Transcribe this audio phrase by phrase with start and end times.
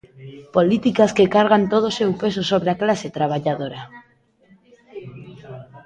[0.57, 3.81] Políticas que cargan todo o seu peso sobre a clase traballadora.